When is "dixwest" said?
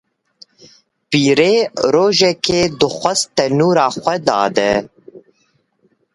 2.79-3.25